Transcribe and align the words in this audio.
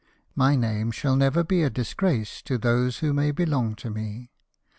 My 0.33 0.55
name 0.55 0.89
shall 0.89 1.15
never 1.15 1.43
be 1.43 1.61
a 1.61 1.69
dis 1.69 1.93
grace 1.93 2.41
to 2.45 2.57
those 2.57 3.01
who 3.05 3.13
may 3.13 3.29
belong 3.29 3.75
to 3.75 3.91
me. 3.91 4.31